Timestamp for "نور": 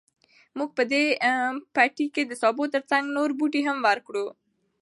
3.17-3.29